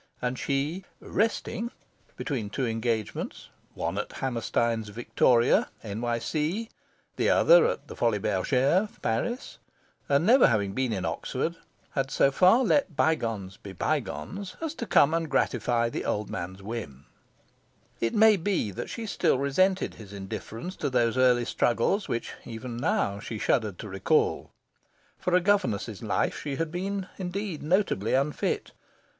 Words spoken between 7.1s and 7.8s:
the other